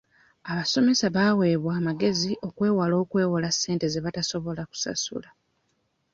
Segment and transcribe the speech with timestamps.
[0.51, 5.29] Abasomesa baweebwa amagezi okwewala okwewola ssente ze batasobola kusasula.